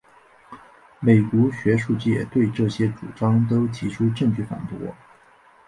[0.99, 4.75] 美国学术界对这些主张都提出证据反驳。